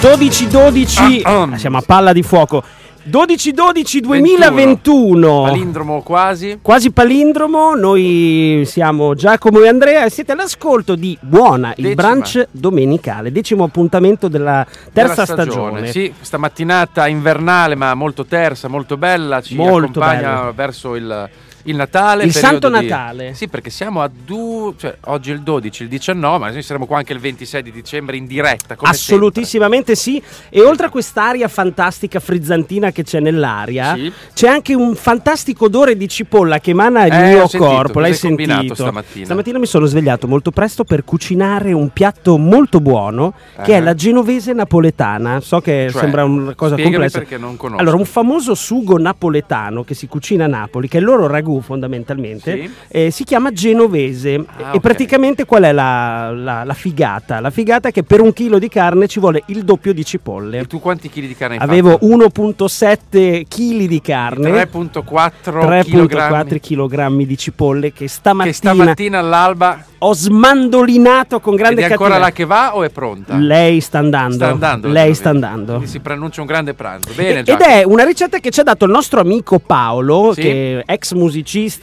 [0.00, 2.62] 12-12, siamo a palla di fuoco.
[3.10, 5.42] 12-12 2021.
[5.42, 6.58] Palindromo quasi.
[6.62, 12.02] Quasi palindromo, noi siamo Giacomo e Andrea e siete all'ascolto di Buona, il Decima.
[12.02, 15.90] brunch domenicale, decimo appuntamento della terza Della stagione.
[15.90, 20.52] Sì, questa mattinata invernale ma molto tersa, molto bella, ci Molto accompagna bella.
[20.52, 21.28] verso il,
[21.64, 22.24] il Natale.
[22.24, 23.34] Il Santo di- Natale.
[23.34, 26.86] Sì, perché siamo a due, cioè oggi è il 12, il 19, ma noi saremo
[26.86, 28.76] qua anche il 26 di dicembre in diretta.
[28.78, 30.22] Assolutissimamente sì.
[30.48, 34.12] E oltre a quest'aria fantastica frizzantina che c'è nell'aria, Sì.
[34.34, 37.64] c'è anche un fantastico odore di cipolla che emana il Eh, mio sentito.
[37.64, 38.00] corpo.
[38.00, 38.74] L'hai sentito?
[38.74, 39.24] stamattina?
[39.24, 43.34] Stamattina mi sono svegliato molto presto per cucinare un piatto molto buono
[43.64, 43.78] che Ah.
[43.78, 45.40] è la genovese napoletana.
[45.40, 47.18] So che Cioè, sembra una cosa complessa.
[47.18, 47.80] perché non conosco.
[47.80, 51.57] Allora, un famoso sugo napoletano che si cucina a Napoli, che è il loro ragù
[51.60, 52.70] fondamentalmente, Sì.
[52.88, 54.34] eh, si chiama genovese.
[54.34, 54.80] Ah, e ok.
[54.80, 57.40] praticamente qual è la, la- la figata?
[57.40, 60.58] La figata è che per un chilo di carne ci vuole il doppio di cipolle.
[60.60, 62.06] E tu quanti chili di carne hai Avevo fatto?
[62.06, 64.50] 1.7 kg di carne.
[64.50, 65.00] 3.4
[65.42, 71.90] 3.4 kg di cipolle che stamattina, che stamattina all'alba ho smandolinato con grande ed è
[71.90, 72.26] ancora cattiveria.
[72.28, 73.36] là che va o è pronta?
[73.36, 74.34] Lei sta andando.
[74.34, 75.72] Sta andando Lei sta andando.
[75.72, 77.10] Quindi si preannuncia un grande pranzo.
[77.14, 80.40] Bene, E- Ed è una ricetta che ci ha dato il nostro amico Paolo, Sì.
[80.42, 81.37] che è ex musicista,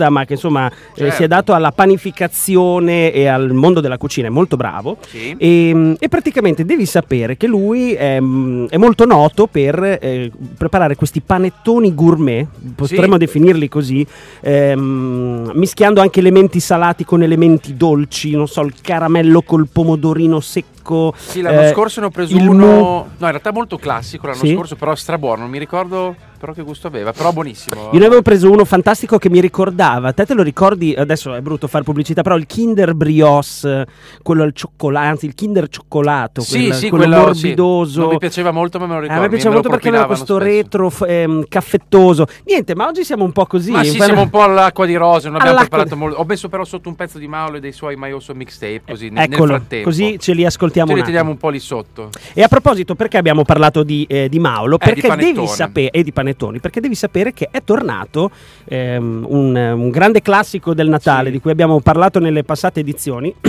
[0.09, 1.15] ma che insomma eh, Certo.
[1.15, 4.97] si è dato alla panificazione e al mondo della cucina, è molto bravo.
[5.07, 5.35] Sì.
[5.37, 10.95] E, e praticamente devi sapere che lui è, mm, è molto noto per eh, preparare
[10.95, 13.19] questi panettoni gourmet, potremmo Sì.
[13.19, 14.05] definirli così,
[14.41, 21.13] ehm, mischiando anche elementi salati con elementi dolci, non so, il caramello col pomodorino secco.
[21.17, 22.65] Sì, l'anno eh, scorso ne ho preso uno.
[22.65, 24.53] mu- No, in realtà molto classico l'anno Sì.
[24.53, 25.41] scorso, però strabuono.
[25.41, 27.89] Non mi ricordo però che gusto aveva, però buonissimo.
[27.91, 31.41] Io ne avevo preso uno fantastico che mi ricordava, te te lo ricordi, adesso è
[31.41, 33.85] brutto fare pubblicità, però il Kinder Brioche,
[34.21, 37.41] quello al cioccolato, anzi il Kinder cioccolato, Sì, quel- sì, quello, quello sì.
[37.47, 37.99] morbidoso.
[38.01, 39.19] Non mi piaceva molto, ma me lo Eh, ricordo.
[39.21, 40.39] a me piaceva me molto perché aveva questo spesso.
[40.39, 42.25] retro ehm, caffettoso.
[42.45, 43.71] Niente, ma oggi siamo un po' così.
[43.71, 46.17] Ma sì, siamo un po' all'acqua di rose, non abbiamo preparato molto.
[46.19, 49.13] Ho messo però sotto un pezzo di Mauro e dei suoi Maioso mixtape, così nel-
[49.27, 49.89] nel Eccolo, frattempo.
[49.89, 52.09] così ce li ascoltiamo Ce un li teniamo un po' lì sotto.
[52.33, 54.75] E a proposito, perché abbiamo parlato di, eh, di Maulo?
[54.79, 55.47] Eh, di Perché devi panettone.
[55.47, 58.31] sapere, e di panettoni, perché devi sapere che è tornato
[58.65, 61.31] ehm, un, un grande classico del Natale Sì.
[61.33, 63.33] di cui abbiamo parlato nelle passate edizioni,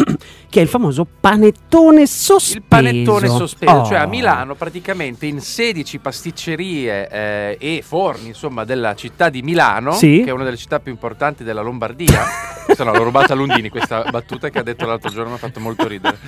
[0.49, 2.57] che è il famoso panettone sospeso.
[2.59, 3.85] Il panettone sospeso, Oh.
[3.87, 9.93] cioè a Milano praticamente in 16 pasticcerie eh, e forni insomma della città di Milano,
[9.93, 10.23] Sì.
[10.25, 12.21] che è una delle città più importanti della Lombardia.
[12.77, 15.39] Se no, l'ho rubata a Lundini questa battuta che ha detto l'altro giorno, mi ha
[15.39, 16.19] fatto molto ridere.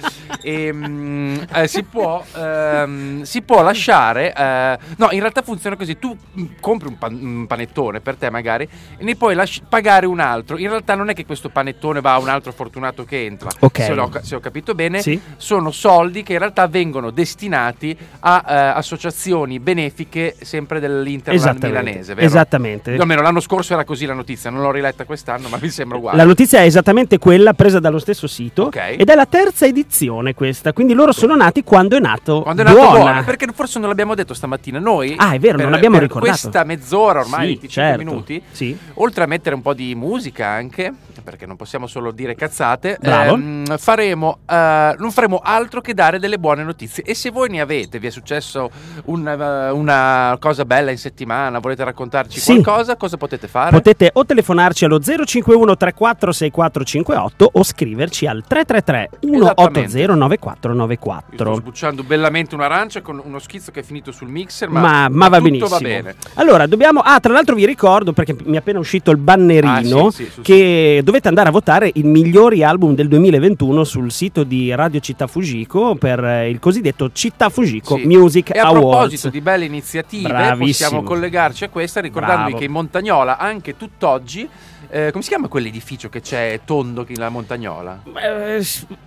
[0.40, 5.98] E, mm, eh, si, può, ehm, si può lasciare, eh, no, in realtà funziona così:
[5.98, 8.66] tu mm, compri un, pan- un panettone per te, magari,
[8.96, 10.56] e ne puoi lasci- pagare un altro.
[10.56, 13.50] In realtà, non è che questo panettone va a un altro fortunato che entra.
[13.58, 13.82] Ok.
[13.82, 15.20] Se, l'ho- se ho capito bene, Sì.
[15.36, 22.26] sono soldi che in realtà vengono destinati a eh, associazioni benefiche sempre dell'Interland milanese, vero?
[22.26, 22.96] Esattamente.
[22.96, 25.98] O Almeno l'anno scorso era così la notizia, non l'ho riletta quest'anno, ma mi sembra
[25.98, 26.16] uguale.
[26.16, 28.94] La notizia è esattamente quella presa dallo stesso sito Ok.
[28.96, 32.64] ed è la terza edizione questa, quindi loro sono nati quando è nato Quando è
[32.64, 32.98] nato Buona.
[32.98, 35.16] buona, perché forse non l'abbiamo detto stamattina noi.
[35.18, 36.30] Ah, è vero, per- non l'abbiamo per ricordato.
[36.38, 38.04] Questa mezz'ora ormai, Sì, 25 certo.
[38.04, 38.78] minuti, Sì.
[38.94, 40.92] oltre a mettere un po' di musica anche,
[41.24, 46.38] perché non possiamo solo dire cazzate, ehm, faremo, eh, non faremo altro che dare delle
[46.38, 47.02] buone notizie.
[47.02, 48.70] E se voi ne avete, vi è successo
[49.06, 52.60] un, eh, una cosa bella in settimana, volete raccontarci Sì.
[52.62, 53.70] qualcosa, cosa potete fare?
[53.72, 61.54] Potete o telefonarci allo 051 34 6458 o scriverci al 333 180 Io sto 9494.
[61.54, 65.40] sbucciando bellamente un'arancia con uno schizzo che è finito sul mixer, ma, Ma, ma va
[65.40, 65.68] benissimo.
[65.68, 66.14] va bene.
[66.34, 67.00] Allora, dobbiamo.
[67.00, 70.30] Ah, tra l'altro vi ricordo perché mi è appena uscito il bannerino Ah, sì, sì,
[70.30, 75.00] su- che dovete andare a votare i migliori album del 2021 sul sito di Radio
[75.00, 78.06] Città Fujiko per eh, il cosiddetto Città Fujiko Sì.
[78.06, 78.80] Music E a Awards.
[78.88, 80.66] proposito di belle iniziative, Bravissimo.
[80.66, 82.58] possiamo collegarci a questa ricordandovi Bravo.
[82.58, 84.48] che in Montagnola, anche tutt'oggi,
[84.90, 88.02] eh, come si chiama quell'edificio che c'è tondo che la Montagnola?
[88.04, 88.64] Eh,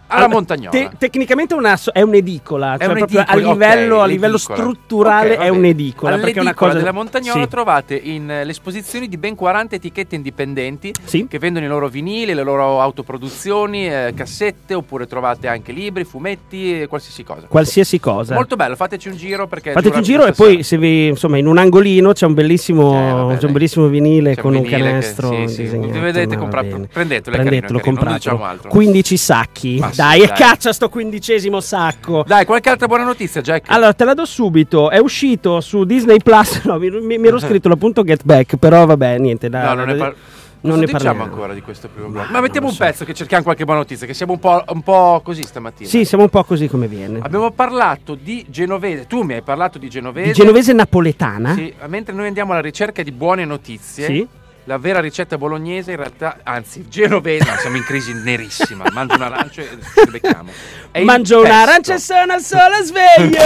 [0.08, 0.70] Alla Montagnola.
[0.70, 5.32] te- tecnicamente una è un'edicola, È cioè proprio a un'edicola, livello, ok, a livello strutturale
[5.32, 6.16] Ok, va è un'edicola.
[6.18, 7.48] Perché è una All'edicola cosa della Montagnola Sì.
[7.50, 11.28] trovate in l'esposizione di ben 40 etichette indipendenti Sì.
[11.28, 16.86] che vendono i loro vinili, le loro autoproduzioni, eh, cassette, oppure trovate anche libri, fumetti,
[16.88, 17.48] qualsiasi cosa.
[17.48, 18.34] qualsiasi cosa.
[18.36, 21.38] Molto bello, fateci un giro perché Fateci un giro e questa poi se vi, insomma
[21.38, 24.78] in un angolino c'è un bellissimo, Eh, c'è un bellissimo vinile C'è con un vinile
[24.78, 28.16] che- canestro sì, sì, disegnato, vedete, ma compra- prendetelo, è è prendetelo, carino, compratelo.
[28.16, 28.70] diciamo altro.
[28.70, 29.78] 15 sacchi.
[29.80, 30.38] Ma sì, dai, e dai.
[30.38, 32.24] caccia sto quindicesimo sacco.
[32.26, 33.70] Dai, qualche altra buona notizia, Jack?
[33.72, 34.90] Allora, te la do subito.
[34.90, 36.62] È uscito su Disney Plus.
[36.72, 39.50] No, mi, mi- mi ero scritto l'appunto Get Back, però vabbè, niente.
[39.50, 40.16] Da, no, non ne da- par-
[40.64, 41.32] Non Cosa ne diciamo parliamo.
[41.34, 42.28] ancora di questo primo Ma blocco?
[42.28, 42.84] Ma non mettiamo un so.
[42.84, 45.90] pezzo che cerchiamo qualche buona notizia, che siamo un po', un po' così stamattina.
[45.90, 47.18] Sì, siamo un po' così come viene.
[47.20, 50.28] Abbiamo parlato di genovese, tu mi hai parlato di genovese.
[50.28, 51.56] Di genovese napoletana?
[51.56, 54.06] Sì, mentre noi andiamo alla ricerca di buone notizie.
[54.06, 54.28] Sì.
[54.66, 58.86] La vera ricetta bolognese in realtà, anzi genovese, no, siamo in crisi nerissima.
[58.92, 60.52] Mangio un arancio e ci becchiamo.
[60.92, 63.42] È Mangio un'arancia e sono al sole sveglio.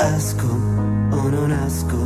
[0.00, 1.96] Esco o non esco,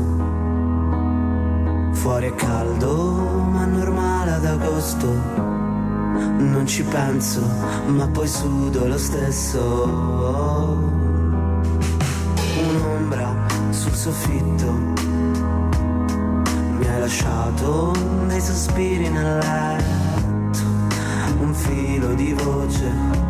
[1.95, 3.15] fuori è caldo
[3.51, 7.41] ma normale ad agosto, non ci penso
[7.87, 9.59] ma poi sudo lo stesso.
[12.69, 14.90] Un'ombra sul soffitto,
[17.01, 17.93] lasciato
[18.27, 20.63] dei sospiri nel letto,
[21.41, 23.29] un filo di voce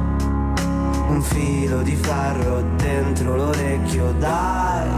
[1.11, 4.89] un filo di ferro dentro l'orecchio, dai,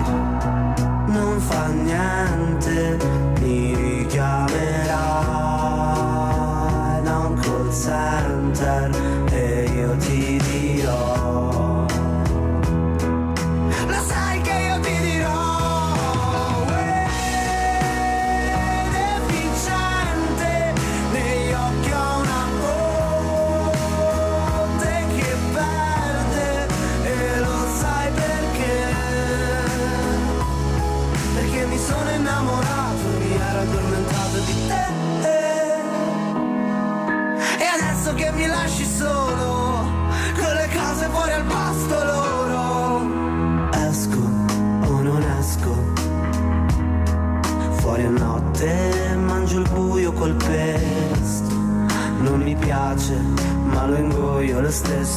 [1.07, 2.99] non fa niente,
[3.41, 4.93] mi richiamerai
[7.03, 8.91] da un call center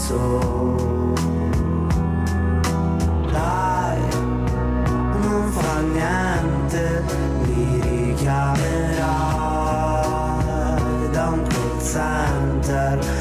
[0.05, 1.13] stesso
[3.31, 3.99] Dai,
[5.21, 7.03] non fa niente,
[7.41, 9.03] mi richiamerai
[11.11, 13.14] da un call center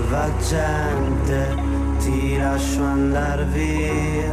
[0.00, 1.56] ho un salvagente,
[1.98, 4.32] ti lascio andar via,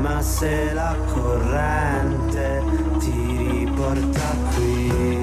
[0.00, 2.62] ma se la corrente
[2.98, 5.17] ti riporta qui.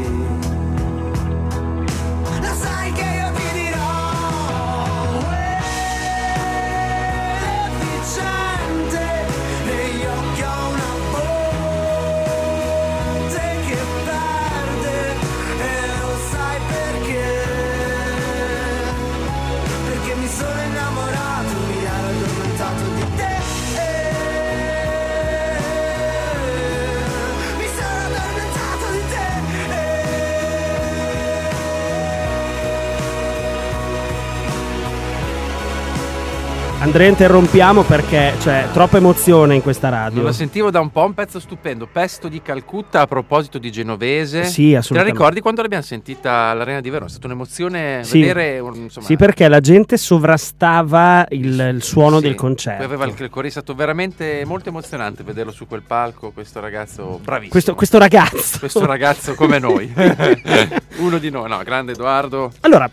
[36.85, 40.21] Andrea, interrompiamo perché c'è troppa emozione in questa radio.
[40.21, 41.87] lo sentivo da un po', un pezzo stupendo.
[41.91, 44.43] Pesto di Calcutta a proposito di genovese.
[44.43, 45.17] Sì, Te la assolutamente.
[45.17, 47.07] ricordi quando l'abbiamo sentita all'Arena di Verona?
[47.07, 48.19] È stata un'emozione Sì.
[48.21, 48.57] vedere.
[48.75, 52.83] Insomma, Sì, perché la gente sovrastava il, il suono Sì, del poi concerto.
[52.83, 56.29] aveva il il è stato veramente molto emozionante vederlo su quel palco.
[56.29, 57.49] Questo ragazzo bravissimo.
[57.51, 58.59] Questo, questo ragazzo.
[58.59, 59.91] Questo ragazzo come noi,
[60.97, 62.51] uno di noi, no, grande Edoardo.
[62.61, 62.87] Allora,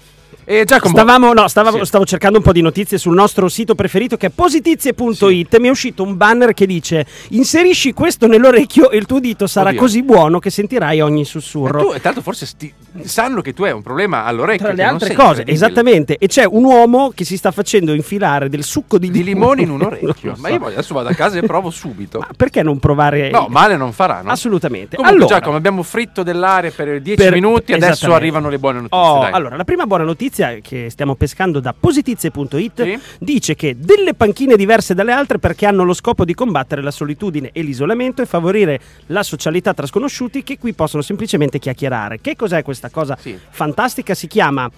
[0.45, 1.85] E Giacomo, Stavamo, no, stavamo- Sì.
[1.85, 5.59] stavo cercando un po' di notizie sul nostro sito preferito che è positizie.it.
[5.59, 9.69] Mi è uscito un banner che dice: Inserisci questo nell'orecchio e il tuo dito sarà
[9.69, 9.81] Oddio.
[9.81, 11.81] così buono che sentirai ogni e sussurro.
[11.85, 12.73] tu, e tanto forse sti-
[13.03, 14.67] sanno che tu hai un problema all'orecchio.
[14.67, 16.17] Tra le altre cose, esattamente.
[16.19, 19.71] E c'è un uomo che si sta facendo infilare del succo di, Di limone in
[19.71, 20.33] un orecchio.
[20.33, 20.55] lo Ma so.
[20.55, 22.19] io adesso vado a casa e provo subito.
[22.19, 23.31] Ma perché non provare?
[23.31, 24.31] No, male non farà, no?
[24.33, 24.97] Assolutamente.
[24.97, 27.73] Comunque, allora, Giacomo, abbiamo fritto dell'aria per 10 Per- minuti.
[27.73, 28.99] Adesso arrivano le buone notizie.
[28.99, 30.31] Oh, allora, la prima buona notizia
[30.63, 32.99] che stiamo pescando da positizie.it Sì.
[33.19, 37.51] dice che delle panchine diverse dalle altre perché hanno lo scopo di combattere la solitudine
[37.53, 42.21] e l'isolamento e favorire la socialità tra sconosciuti che qui possono semplicemente chiacchierare.
[42.21, 43.39] Che cos'è questa cosa Sì.
[43.51, 44.15] fantastica?
[44.15, 44.71] Si chiama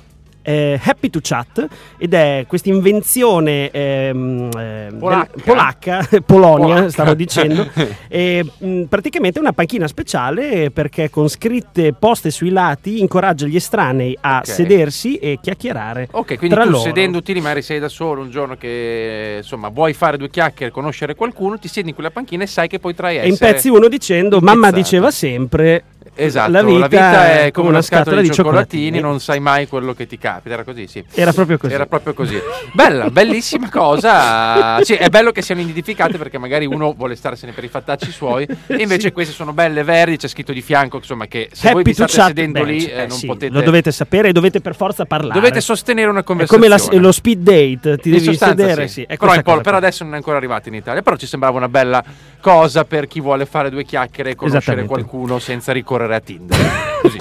[0.44, 1.66] eh, Happy to Chat
[1.98, 5.32] ed è questa invenzione ehm, eh, Polacca.
[5.44, 6.90] polacca, Polonia Polacca.
[6.90, 7.66] stavo dicendo,
[8.08, 14.16] e, mh, praticamente una panchina speciale perché con scritte poste sui lati incoraggia gli estranei
[14.20, 14.46] a Ok.
[14.46, 16.82] sedersi e chiacchierare Ok, quindi tra tu loro.
[16.84, 21.58] sedendoti magari sei da solo un giorno che insomma vuoi fare due chiacchiere, conoscere qualcuno,
[21.58, 23.30] ti siedi in quella panchina e sai che potrai E essere.
[23.30, 25.84] in pezzi uno dicendo, mamma impezzato." diceva sempre,
[26.16, 29.20] Esatto, la vita, è come una scatola di cioccolatini, non non...
[29.20, 30.54] sai mai quello che ti capita.
[30.54, 31.04] Era così, sì.
[31.14, 31.72] Era proprio così.
[31.74, 32.40] Era proprio così.
[32.72, 34.82] Bella, bellissima cosa.
[34.82, 38.46] Sì, è bello che siano identificate perché magari uno vuole starsene per i fattacci suoi.
[38.66, 39.12] E invece Sì.
[39.12, 40.16] queste sono belle, verdi.
[40.16, 42.70] C'è scritto di fianco, insomma, che se voi Happy vi to state chat, sedendo beh,
[42.70, 43.52] lì, cioè, eh, non sì, potete.
[43.52, 45.34] Lo dovete sapere e dovete per forza parlare.
[45.34, 46.96] dovete sostenere una è come conversazione.
[46.96, 49.04] la- lo speed date, ti In devi sedere, sì.
[49.06, 51.02] però, cosa però adesso non è ancora arrivato in Italia.
[51.02, 52.02] Però ci sembrava una bella
[52.40, 56.58] cosa per chi vuole fare due chiacchiere e conoscere qualcuno senza ricorrere a Tinder.
[57.02, 57.18] Così.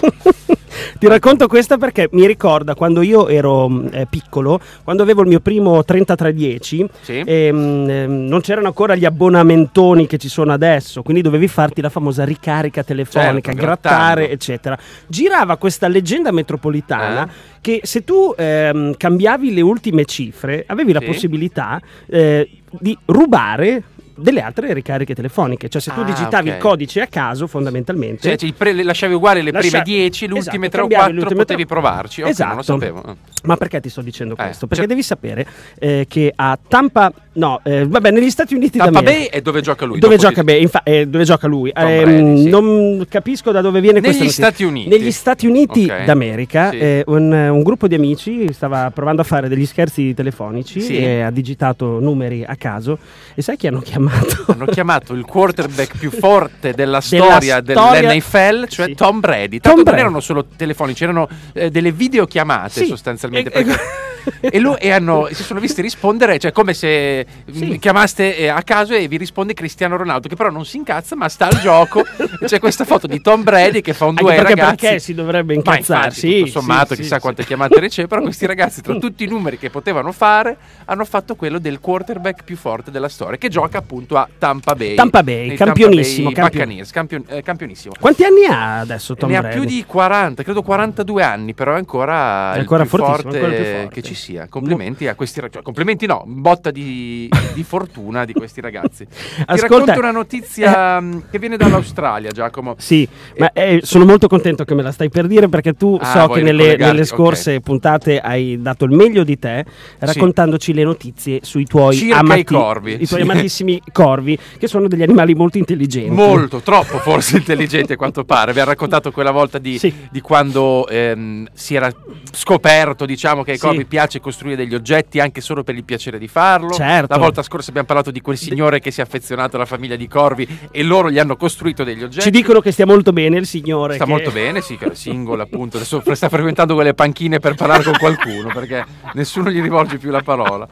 [1.00, 5.28] Ti racconto questa perché mi ricorda quando io ero mh, eh, piccolo, quando avevo il
[5.28, 7.22] mio primo 3310, Sì.
[7.26, 11.90] ehm, ehm, non c'erano ancora gli abbonamentoni che ci sono adesso, quindi dovevi farti la
[11.90, 14.32] famosa ricarica telefonica, Certo, grattare, grattando.
[14.34, 14.78] eccetera.
[15.08, 17.30] Girava questa leggenda metropolitana Eh?
[17.60, 21.06] che se tu ehm, cambiavi le ultime cifre, avevi la Sì.
[21.06, 22.50] possibilità eh,
[22.80, 23.84] di rubare
[24.16, 26.56] delle altre ricariche telefoniche, cioè se tu Ah, digitavi ok.
[26.56, 30.28] il codice a caso fondamentalmente Cioè, ci pre- le lasciavi uguali le Lascia- prime 10,
[30.28, 32.22] le ultime Esatto, 3 o cambiavi 4 le ultime potevi provarci.
[32.22, 32.80] Ok, non lo Esatto.
[32.80, 33.16] sapevo.
[33.46, 34.68] Ma perché ti sto dicendo Eh, questo?
[34.68, 35.46] Perché cioè- devi sapere
[35.80, 39.30] eh, che a Tampa, no, eh, vabbè, negli Stati Uniti Tampa d'America.
[39.30, 40.00] Bay è dove gioca lui.
[40.00, 41.70] Dove gioca, ti- beh, infa- eh, dove gioca lui?
[41.76, 42.50] Ehm, Brady, sì.
[42.50, 44.32] Non capisco da dove viene Negli questa.
[44.44, 44.88] Stati Uniti.
[44.90, 46.06] Negli Stati Uniti Ok.
[46.06, 46.78] d'America, Sì.
[46.80, 50.98] eh, un, un gruppo di amici stava provando a fare degli scherzi telefonici Sì.
[50.98, 52.98] e ha digitato numeri a caso.
[53.36, 54.02] E sai chi hanno chiamato?
[54.48, 58.96] Hanno chiamato il quarterback più forte della Della storia storia- dell'NFL, cioè Sì.
[58.96, 59.60] Tom Brady.
[59.60, 60.00] Tom Tanto non Brady.
[60.00, 62.86] erano solo telefonici, erano eh, delle videochiamate Sì.
[62.86, 63.50] sostanzialmente.
[63.52, 64.13] E- perché- E,
[64.60, 67.66] lui, e hanno, si sono visti rispondere, cioè come se Sì.
[67.66, 71.16] mh, chiamaste eh, a caso e vi risponde Cristiano Ronaldo, che però non si incazza,
[71.16, 72.04] ma sta al gioco.
[72.40, 74.76] E c'è questa foto di Tom Brady che fa un due perché, ragazzi.
[74.76, 77.48] perché si dovrebbe infatti, Sì, tutto sommato, sì, chissà sì, quante sì.
[77.48, 81.60] chiamate riceve, però questi ragazzi, tra tutti i numeri che potevano fare, hanno fatto quello
[81.60, 84.96] del quarterback più forte della storia, che gioca appunto a Tampa Bay.
[84.96, 87.94] Tampa Bay, campionissimo, Tampa Bay campion- campion- eh, campionissimo.
[88.00, 89.56] Quanti anni ha adesso Tom ne Brady?
[89.56, 93.90] ha più di 40, credo 42 anni, però è ancora, È ancora forte ancora forte.
[93.92, 94.48] che ci sia.
[94.50, 95.64] Complimenti a questi ragazzi.
[95.64, 99.06] Complimenti no, botta di, di fortuna di questi ragazzi.
[99.08, 102.76] Ti Ascolta- racconto una notizia mh, che viene dall'Australia, Giacomo.
[102.78, 106.22] Sì, ma eh, sono molto contento che me la stai per dire perché tu Ah,
[106.22, 109.66] so che nelle, nelle scorse puntate hai dato il meglio di te
[110.00, 113.30] raccontandoci le notizie sui tuoi, Circa amati- i corvi, i tuoi sì.
[113.30, 116.10] amatissimi corvi, che sono degli animali molto intelligenti.
[116.10, 118.52] Molto, troppo forse intelligente a quanto pare.
[118.52, 119.94] Abbiamo raccontato quella volta di, Sì.
[120.12, 121.92] di quando ehm, si era
[122.32, 123.66] scoperto, diciamo, che ai Sì.
[123.66, 126.72] corvi piace costruire degli oggetti anche solo per il piacere di farlo.
[126.72, 127.14] Certo.
[127.14, 130.08] La volta scorsa abbiamo parlato di quel signore che si è affezionato alla famiglia di
[130.08, 132.24] corvi e loro gli hanno costruito degli oggetti.
[132.24, 133.96] Ci dicono che stia molto bene il signore.
[133.96, 135.78] Sta che- molto bene, sì, che era single appunto.
[135.78, 140.22] Adesso sta frequentando quelle panchine per parlare con qualcuno perché nessuno gli rivolge più la
[140.22, 140.68] parola.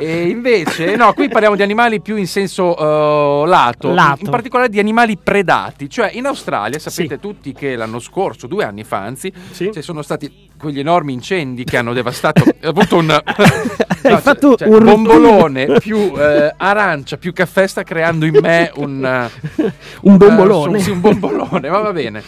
[0.00, 4.24] E invece, no, qui parliamo di animali più in senso eh, lato, Lato.
[4.24, 5.90] in particolare di animali predati.
[5.90, 7.20] Cioè, in Australia sapete Sì.
[7.20, 9.70] tutti che l'anno scorso, due anni fa, anzi, Sì.
[9.72, 12.42] ci sono stati quegli enormi incendi che hanno devastato.
[12.62, 13.10] avuto un.
[13.10, 13.22] Hai
[14.02, 19.04] cioè- fatto cioè, un bombolone più eh, arancia più caffè sta creando in me un.
[19.56, 20.78] eh, Un eh, bombolone.
[20.78, 22.22] su- sì, un bombolone, ma va bene.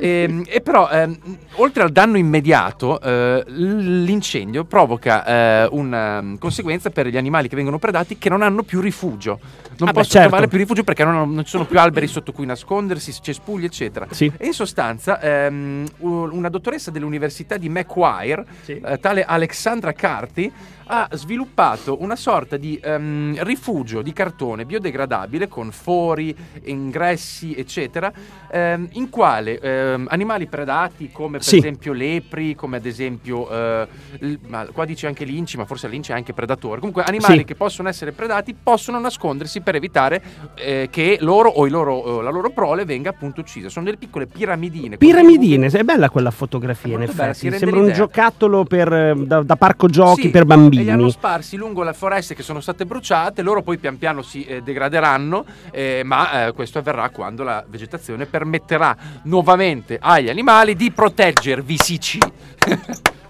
[0.00, 1.16] Ehm, E, però, ehm,
[1.56, 5.24] oltre al danno immediato, eh, l'incendio provoca
[5.64, 9.38] eh, una mm, conseguenza per gli animali che vengono predati che non hanno più rifugio.
[9.78, 10.28] Non Ah, possono certo.
[10.28, 13.64] trovare più rifugio perché non, hanno- non ci sono più alberi sotto cui nascondersi, cespugli,
[13.64, 14.06] eccetera.
[14.10, 14.30] Sì.
[14.36, 18.80] E in sostanza, ehm, una dottoressa dell'università di Macquarie, Sì.
[18.84, 20.50] eh, tale Alexandra Carty,
[20.90, 28.10] ha sviluppato una sorta di ehm, rifugio di cartone biodegradabile con fori, ingressi, eccetera,
[28.50, 31.58] ehm, in quale ehm, animali predati come per Sì.
[31.58, 33.88] esempio lepri, come ad esempio, eh,
[34.20, 36.78] l- ma qua dice anche linci, ma forse lince è anche predatore.
[36.78, 37.44] Comunque animali Sì.
[37.44, 40.22] che possono essere predati possono nascondersi per evitare
[40.54, 43.68] eh, che loro o i loro, eh, la loro prole venga appunto uccisa.
[43.68, 44.96] Sono delle piccole piramidine.
[44.96, 47.42] Piramidine, è bella quella fotografia in bella, effetti.
[47.50, 50.44] rende Sembra un giocattolo per, eh, da, da parco giochi Sì, per
[50.80, 51.10] E li hanno bambini.
[51.10, 55.44] sparsi lungo le foreste che sono state bruciate, loro poi pian piano si eh, degraderanno,
[55.70, 61.98] eh, ma eh, questo avverrà quando la vegetazione permetterà nuovamente agli animali di proteggervi, sì,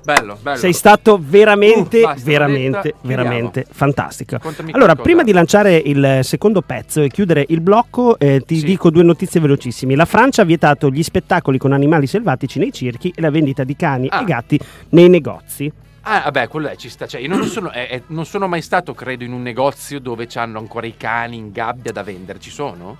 [0.02, 0.56] bello, bello.
[0.56, 4.38] Sei stato veramente, Uh, basta, veramente, detta, veramente fantastico.
[4.72, 8.64] Allora, prima di lanciare il secondo pezzo e chiudere il blocco, eh, ti Sì.
[8.64, 9.94] dico due notizie velocissimi.
[9.94, 13.76] La Francia ha vietato gli spettacoli con animali selvatici nei circhi e la vendita di
[13.76, 14.20] cani Ah.
[14.22, 14.58] e gatti
[14.90, 15.70] nei negozi.
[16.10, 17.06] Ah, vabbè, quello è, ci sta.
[17.06, 20.26] Cioè, io non sono, eh, eh, non sono mai stato, credo, in un negozio dove
[20.26, 22.40] c'hanno ancora i cani in gabbia da vendere.
[22.40, 22.96] Ci sono?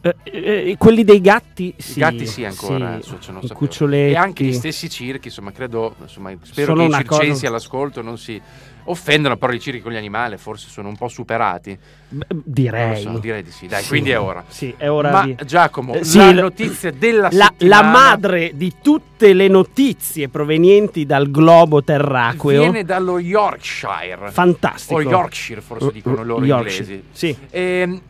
[0.00, 1.92] Eh, eh, quelli dei gatti, sì.
[1.98, 3.08] I gatti sì ancora, sì.
[3.20, 3.54] so- non I sapevo.
[3.54, 4.12] cuccioletti.
[4.12, 8.02] E anche gli stessi circhi, insomma, credo, insomma, spero Sono che i circensi cosa- all'ascolto
[8.02, 8.42] non si
[8.84, 11.78] offendano, però i circhi con gli animali forse sono un po' superati.
[12.10, 13.00] Lo direi.
[13.02, 13.66] so, direi di sì.
[13.66, 13.88] Dai, Sì.
[13.88, 14.44] quindi è ora.
[14.46, 15.36] Sì, è ora Ma di...
[15.44, 21.06] Giacomo, Eh, sì, la notizia della La, settimana la madre di tutte le notizie provenienti
[21.06, 22.60] dal globo terracqueo.
[22.60, 24.30] viene dallo Yorkshire.
[24.30, 25.00] Fantastico.
[25.00, 27.04] O Yorkshire, forse dicono loro Yorkshire, inglesi.
[27.12, 27.36] Sì.
[27.50, 28.00] Ehm,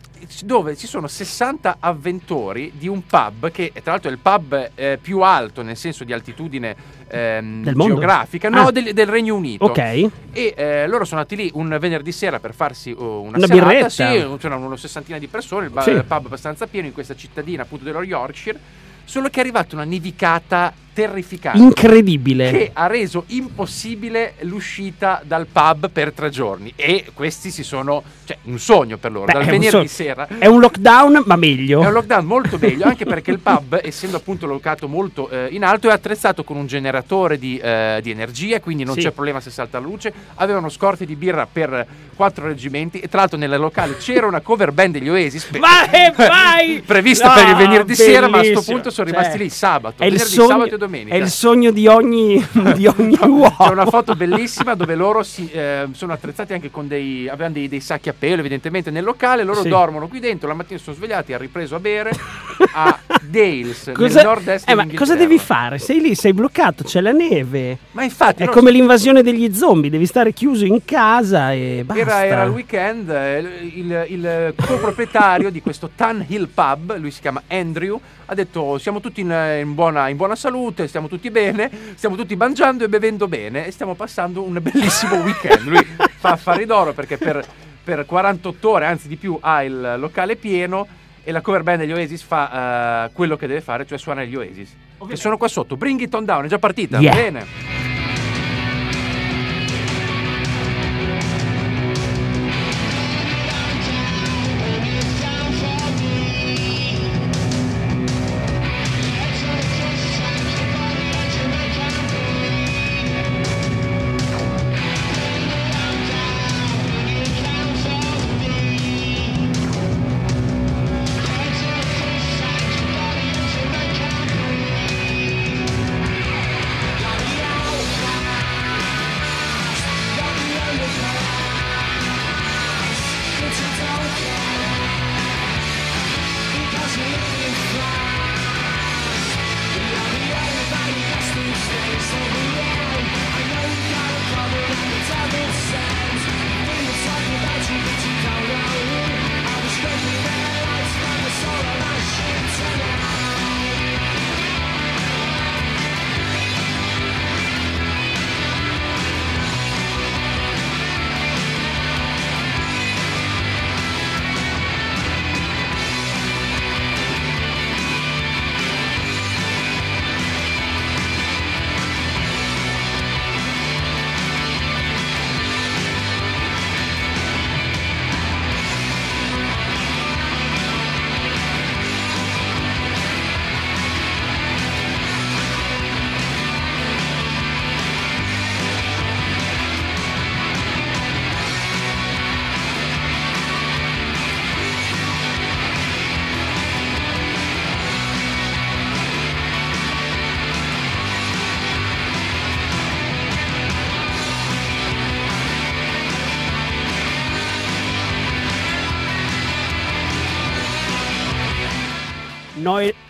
[0.44, 4.98] dove ci sono 60 avventori di un pub che tra l'altro è il pub eh,
[5.00, 6.74] più alto nel senso di altitudine
[7.08, 8.70] ehm, geografica no Ah.
[8.70, 9.78] del, del Regno Unito Ok.
[9.78, 10.10] e
[10.56, 13.88] eh, loro sono andati lì un venerdì sera per farsi oh, una, Una serata birretta.
[13.88, 15.90] sì, c'erano una sessantina di persone il, ba- Sì.
[15.90, 18.58] il pub abbastanza pieno in questa cittadina appunto dello Yorkshire
[19.04, 22.50] solo che è arrivata una nevicata terrificante Incredibile.
[22.50, 28.38] che ha reso impossibile l'uscita dal pub per tre giorni e questi si sono cioè
[28.44, 29.86] un sogno per loro Beh, dal è un venerdì sogno.
[29.88, 31.82] sera È un lockdown, ma meglio.
[31.82, 35.64] è un lockdown molto meglio anche perché il pub, essendo appunto locato molto eh, in
[35.64, 39.00] alto, è attrezzato con un generatore di, eh, di energia, quindi non Sì.
[39.02, 40.12] c'è problema se salta la luce.
[40.36, 41.84] Avevano scorte di birra per
[42.14, 45.44] quattro reggimenti e tra l'altro nel locale c'era una cover band degli Oasis.
[45.46, 46.82] pe- Vai, vai!
[46.86, 48.74] prevista No, per il venerdì sera, ma a questo bellissimo.
[48.76, 50.83] punto sono Cioè, rimasti lì sabato, È il, venerdì, sogno, sabato e domenica.
[50.90, 53.56] È il sogno di ogni, di ogni uomo.
[53.58, 57.68] C'è una foto bellissima dove loro si, eh, sono attrezzati anche con dei, avevano dei,
[57.68, 59.68] dei sacchi a pelo evidentemente nel locale, loro Sì.
[59.68, 62.10] dormono qui dentro, la mattina sono svegliati, hanno ripreso a bere
[62.74, 65.78] a Dales, Cosa, nel nord-est eh, ma cosa devi fare?
[65.78, 67.78] Sei lì, sei bloccato, c'è la neve.
[67.92, 72.02] Ma infatti È come l'invasione degli zombie, devi stare chiuso in casa e basta.
[72.02, 73.38] era, era il weekend, eh,
[73.74, 79.00] il, il coproprietario di questo Tan Hill Pub, lui si chiama Andrew, ha detto siamo
[79.00, 83.28] tutti in, in buona, in buona salute, stiamo tutti bene, stiamo tutti mangiando e bevendo
[83.28, 85.66] bene e stiamo passando un bellissimo weekend.
[85.66, 85.84] Lui
[86.18, 87.44] fa affari d'oro perché per,
[87.82, 90.86] per 48 ore, anzi di più, ha il locale pieno
[91.22, 94.34] e la cover band degli Oasis fa eh, quello che deve fare, cioè suona gli
[94.36, 94.74] Oasis.
[95.06, 97.14] Che sono qua sotto, Bring It On Down, è già partita, Yeah.
[97.14, 97.93] bene.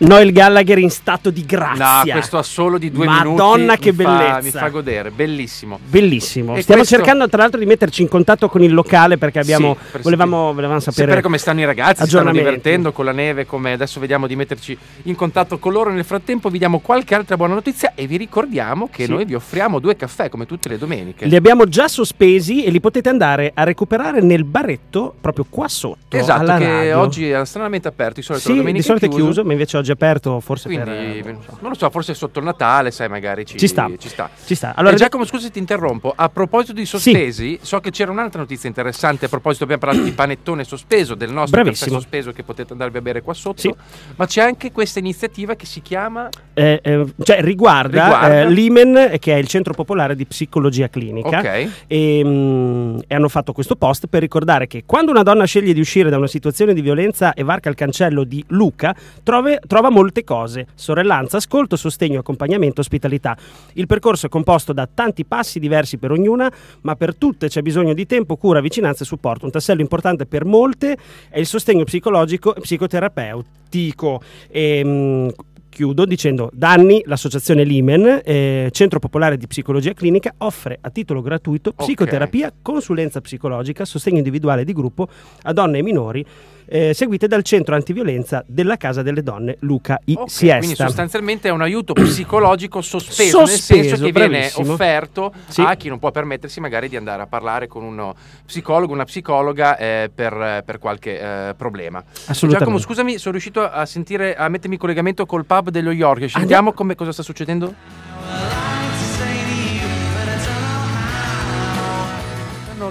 [0.05, 2.03] Noel, Gallagher in stato di grazia.
[2.05, 3.79] No, questo ha solo di due Madonna, minuti.
[3.79, 4.39] che mi fa- bellezza.
[4.41, 5.79] mi fa godere, bellissimo.
[5.83, 6.55] Bellissimo.
[6.55, 9.75] E Stiamo questo- cercando tra l'altro di metterci in contatto con il locale perché abbiamo,
[9.91, 13.73] Sì, volevamo, volevamo sapere, sapere come stanno i ragazzi, stanno divertendo con la neve, come
[13.73, 15.91] adesso vediamo di metterci in contatto con loro.
[15.91, 19.11] Nel frattempo vi diamo qualche altra buona notizia e vi ricordiamo che Sì.
[19.11, 21.25] noi vi offriamo due caffè come tutte le domeniche.
[21.25, 26.15] Li abbiamo già sospesi e li potete andare a recuperare nel baretto proprio qua sotto.
[26.15, 26.99] Esatto, che radio.
[26.99, 29.43] oggi è stranamente aperto, di solito Sì, la domenica di solito è chiuso.
[29.43, 30.93] ma invece oggi aperto forse Quindi, per...
[30.93, 31.57] eh, non so.
[31.61, 33.89] non lo so, forse sotto il Natale, sai, magari ci, Ci sta.
[33.97, 34.29] Ci sta.
[34.45, 34.67] Ci sta.
[34.67, 36.13] Allora, Allora, Giacomo, scusa se ti interrompo.
[36.15, 39.25] A proposito di sospesi, so che c'era un'altra notizia interessante.
[39.25, 41.89] A proposito, abbiamo parlato di panettone sospeso, del nostro Bravissimo.
[41.91, 43.59] caffè sospeso che potete andarvi a bere qua sotto.
[43.61, 43.73] Sì.
[44.15, 46.29] Ma c'è anche questa iniziativa che si chiama.
[46.53, 48.39] eh, eh, cioè riguarda, Riguarda.
[48.41, 51.39] eh, l'Imen, che è il centro popolare di psicologia clinica.
[51.39, 51.69] Ok.
[51.87, 55.79] e, mm, e hanno fatto questo post per ricordare che quando una donna sceglie di
[55.79, 60.23] uscire da una situazione di violenza e varca il cancello di Luca, trove- trova molte
[60.23, 63.35] cose: sorellanza, ascolto, sostegno, accompagnamento, ospitalità.
[63.73, 66.49] Il percorso è composto da tanti passi diversi per ognuna,
[66.81, 69.43] ma per tutte c'è bisogno di tempo, cura, vicinanza e supporto.
[69.43, 70.97] Un tassello importante per molte
[71.29, 74.21] è il sostegno psicologico e psicoterapeutico.
[74.49, 75.27] E, mm,
[75.75, 81.21] Chiudo dicendo, da anni l'associazione Limen, eh, Centro Popolare di Psicologia Clinica, offre a titolo
[81.21, 85.09] gratuito psicoterapia, consulenza psicologica, sostegno individuale di gruppo
[85.41, 86.25] a donne e minori,
[86.67, 90.57] eh, seguite dal Centro Antiviolenza della Casa delle Donne Luca I Ok, Siesta.
[90.57, 94.73] quindi sostanzialmente è un aiuto psicologico sospeso, nel Sospeso, senso che viene bravissimo.
[94.73, 95.61] offerto Sì.
[95.61, 99.77] a chi non può permettersi magari di andare a parlare con uno psicologo, una psicologa
[99.77, 101.99] eh, per, per qualche eh, problema.
[102.27, 102.57] Assolutamente.
[102.57, 106.29] Giacomo, scusami, sono riuscito a sentire, a mettermi in collegamento col pub dello York.
[106.29, 107.73] Sentiamo come, cosa sta succedendo?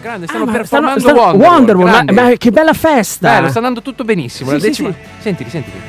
[0.04, 2.12] Grande, stanno Ah, ma performando stanno- stanno- Wonderwall, Wonderwall, ma, grande.
[2.12, 3.30] ma che bella festa!
[3.30, 4.48] Bello, sta andando tutto benissimo.
[4.50, 4.88] Sì, la sì, decima...
[4.90, 4.96] sì.
[5.20, 5.80] Sentili, sentili.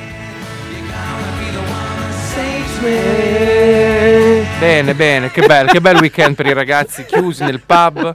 [4.58, 8.14] Bene, bene, che bello, che bel weekend per i ragazzi chiusi nel pub.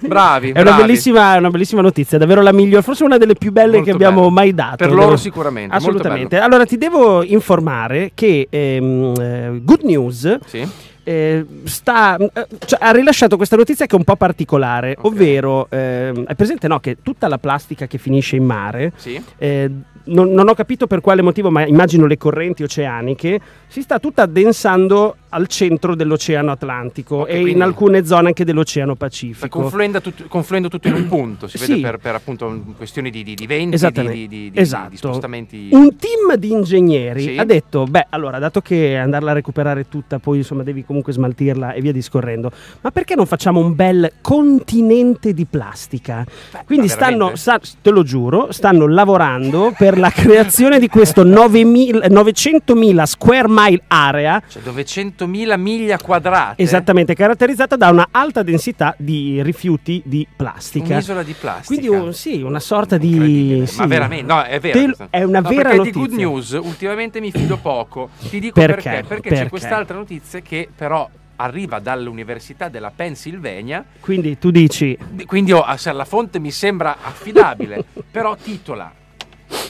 [0.00, 0.82] Bravi, È una bravi.
[0.82, 4.20] bellissima, una bellissima notizia, davvero la migliore, forse una delle più belle Molto che abbiamo
[4.22, 4.30] bella.
[4.32, 4.76] mai dato.
[4.76, 6.38] Per loro sicuramente, molto Assolutamente.
[6.38, 10.68] Allora ti devo informare che ehm, eh, Good News Sì.
[11.04, 15.04] Eh, sta, eh, cioè, ha rilasciato questa notizia che è un po' particolare, Ok.
[15.04, 19.20] ovvero ehm, è presente no, che tutta la plastica che finisce in mare Sì.
[19.38, 19.70] eh,
[20.04, 24.22] non, non ho capito per quale motivo, ma immagino le correnti oceaniche, si sta tutta
[24.22, 29.60] addensando al centro dell'Oceano Atlantico Ok, e in alcune zone anche dell'Oceano Pacifico.
[29.60, 31.68] confluendo, tut- confluendo tutto in un punto, si Sì.
[31.68, 34.90] vede per, per appunto un- questioni di, di, di venti, di, di, Esatto.
[34.90, 35.68] di spostamenti.
[35.70, 37.36] Un team di ingegneri Sì.
[37.38, 41.72] ha detto: Beh, allora, dato che andarla a recuperare tutta, poi insomma devi comunque smaltirla
[41.72, 42.50] e via discorrendo,
[42.82, 46.24] ma perché non facciamo un bel continente di plastica?
[46.66, 53.02] Quindi stanno, sta- te lo giuro, stanno lavorando per la creazione di questo 9.000 900.000
[53.04, 54.42] square mile area.
[54.46, 56.62] Cioè 900.000 miglia quadrate.
[56.62, 60.94] Esattamente, caratterizzata da una alta densità di rifiuti di plastica.
[60.94, 61.66] Un'isola di plastica.
[61.66, 63.62] Quindi un- sì, una sorta di...
[63.66, 63.78] Sì.
[63.78, 64.92] Ma veramente, no, è vero.
[64.94, 66.00] Te- è una No, vera perché notizia.
[66.00, 68.10] di good news ultimamente mi fido poco.
[68.28, 68.74] Ti dico Perché?
[68.74, 68.90] perché.
[69.06, 69.44] Perché, Perché?
[69.44, 73.84] c'è quest'altra notizia che però arriva dall'Università della Pennsylvania.
[74.00, 74.98] Quindi tu dici...
[75.26, 78.92] Quindi oh, la fonte mi sembra affidabile, però titola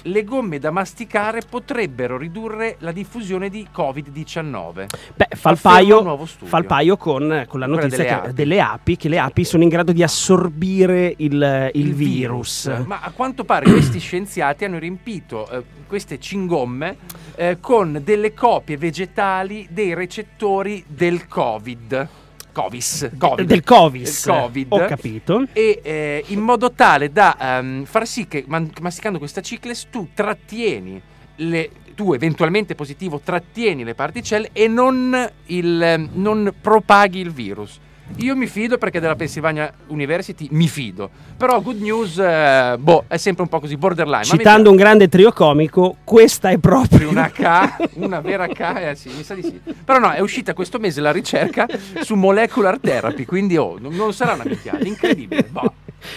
[0.04, 4.86] le gomme da masticare potrebbero ridurre la diffusione di Covid-19.
[5.14, 8.32] Beh, fa il paio, fa il paio con, con la notizia delle che- api.
[8.32, 12.72] delle api, che le api sono in grado di assorbire il, il virus.
[12.86, 16.96] Ma a quanto pare questi scienziati hanno riempito eh, queste cingomme
[17.36, 22.08] eh, con delle copie vegetali dei recettori del Covid.
[22.52, 23.10] Covis.
[23.16, 23.46] Covid.
[23.46, 24.04] Del Covid.
[24.04, 24.72] Del Covid.
[24.72, 25.44] Ho capito.
[25.52, 30.08] E eh, in modo tale da ehm, far sì che man- masticando questa cicles tu
[30.14, 31.00] trattieni
[31.36, 37.78] le tu eventualmente positivo trattieni le particelle e non, il, non propaghi il virus.
[38.16, 41.10] Io mi fido perché della Pennsylvania University mi fido.
[41.36, 44.24] Però Good News, eh, boh, è sempre un po' così borderline.
[44.24, 49.10] Citando un grande trio comico, questa è proprio una K, una vera K, eh, sì,
[49.16, 49.60] mi sa di sì.
[49.84, 51.66] Però no, è uscita questo mese la ricerca
[52.02, 55.44] su molecular therapy, quindi oh, non, sarà una minchiata, incredibile.
[55.50, 55.74] Boh.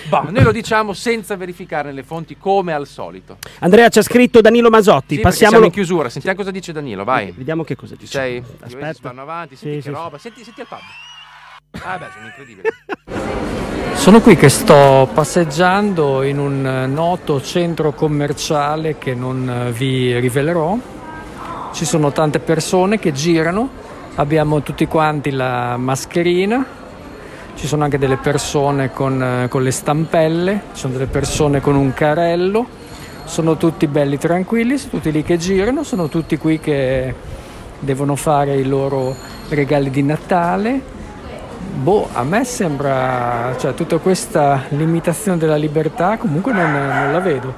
[0.10, 3.38] Boh, noi lo diciamo senza verificare le fonti come al solito.
[3.60, 5.16] Andrea ci ha scritto Danilo Masotti.
[5.16, 7.32] Sì, Passiamo siamo in chiusura, sentiamo cosa dice Danilo, vai.
[7.32, 8.12] Vediamo che cosa dice.
[8.12, 8.44] sei?
[8.62, 8.94] Aspetta.
[9.02, 10.80] vanno avanti, senti Sì, che sì, roba, senti, senti al pub.
[11.84, 12.68] Ah beh, sono incredibili.
[13.94, 20.20] Sono qui che sto passeggiando in un eh, noto centro commerciale che non eh, vi
[20.20, 20.78] rivelerò.
[21.74, 23.70] Ci sono tante persone che girano,
[24.16, 26.64] abbiamo tutti quanti la mascherina,
[27.56, 31.76] ci sono anche delle persone con, eh, con le stampelle, ci sono delle persone con
[31.76, 32.68] un carello,
[33.24, 37.14] sono tutti belli tranquilli, sono tutti lì che girano, sono tutti qui che
[37.80, 39.16] devono fare i loro
[39.50, 40.94] regali di Natale.
[41.74, 47.54] Boh, a me sembra, cioè tutta questa limitazione della libertà comunque non, non la vedo.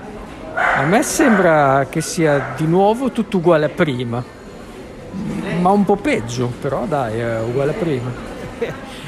[0.54, 4.24] A me sembra che sia di nuovo tutto uguale a prima,
[5.62, 8.36] ma un po' peggio, però dai, è uguale a prima.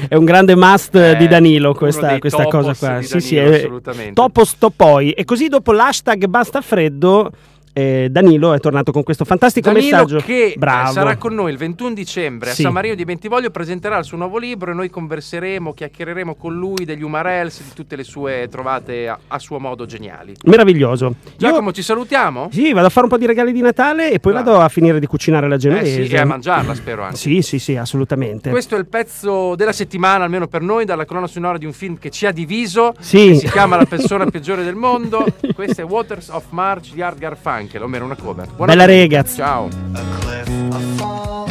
[0.08, 2.98] È un grande must Eh, di Danilo questa, questa cosa qua.
[3.00, 4.12] di Sì, sì, Danilo, è- assolutamente.
[4.14, 5.10] Topo sto poi.
[5.10, 7.30] E così dopo l'hashtag basta freddo
[7.72, 10.18] eh, Danilo è tornato con questo fantastico Danilo messaggio.
[10.18, 10.92] che eh, Bravo.
[10.92, 12.60] sarà con noi il 21 dicembre Sì.
[12.62, 16.54] a San Marino di Bentivoglio presenterà il suo nuovo libro e noi converseremo, chiacchiereremo con
[16.54, 20.34] lui degli Umarels, di tutte le sue trovate a, a suo modo geniali.
[20.44, 21.14] Meraviglioso.
[21.36, 22.48] Giacomo, Io ci salutiamo?
[22.52, 24.50] sì, vado a fare un po' di regali di Natale e poi Bravo.
[24.50, 26.04] vado a finire di cucinare la Eh genovese.
[26.06, 27.16] sì, e a mangiarla spero anche.
[27.16, 28.50] Sì, sì, sì, assolutamente.
[28.50, 31.98] Questo è il pezzo della settimana, almeno per noi, dalla colonna sonora di un film
[31.98, 33.36] che ci ha diviso, Sì.
[33.36, 35.24] si chiama La persona peggiore del mondo.
[35.54, 38.48] Questo è Waters of March di Art Garfunkel, o meno una cover.
[38.56, 39.28] Buona Bella giornata.
[39.34, 39.68] Ciao.
[39.92, 41.48] A cliff, a fall,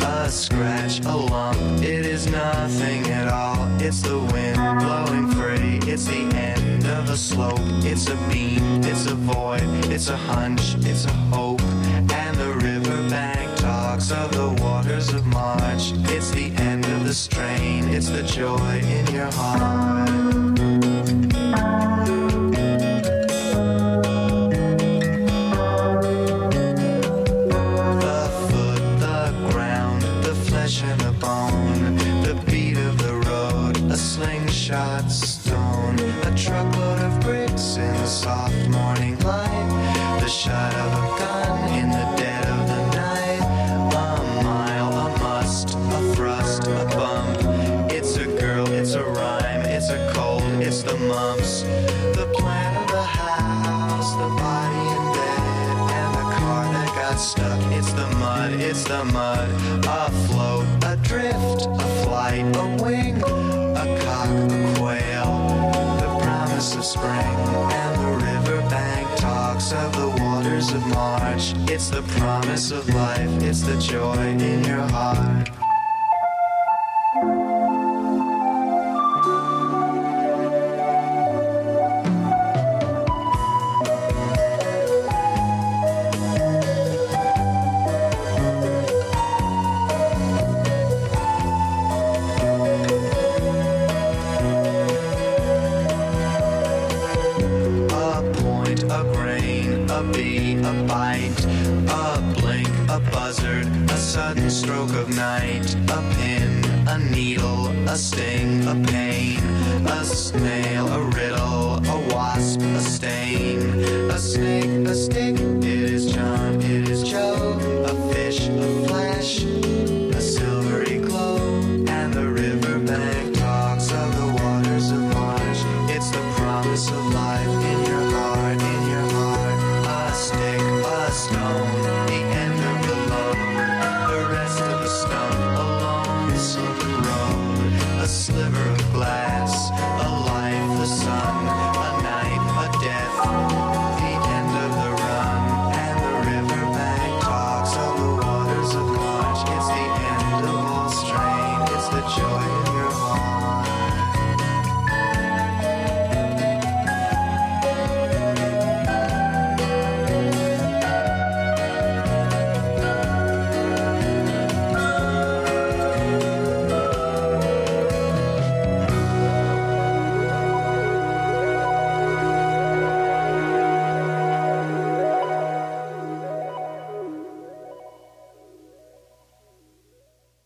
[0.00, 1.82] a scratch, a lump.
[1.82, 3.68] It is nothing at all.
[3.78, 5.80] It's the wind blowing free.
[5.90, 7.60] It's the end of a slope.
[7.84, 8.80] It's a beam.
[8.82, 9.62] It's a void.
[9.90, 10.76] It's a hunch.
[10.80, 11.60] It's a hope.
[12.10, 15.92] And the riverbank talks of the waters of March.
[16.08, 17.88] It's the end of the strain.
[17.88, 20.08] It's the joy in your heart.